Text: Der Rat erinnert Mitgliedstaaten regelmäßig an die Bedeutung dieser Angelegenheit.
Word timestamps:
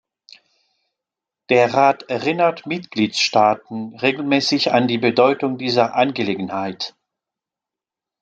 Der 1.49 1.75
Rat 1.75 2.09
erinnert 2.09 2.65
Mitgliedstaaten 2.65 3.99
regelmäßig 3.99 4.71
an 4.71 4.87
die 4.87 4.97
Bedeutung 4.97 5.59
dieser 5.59 5.93
Angelegenheit. 5.93 6.95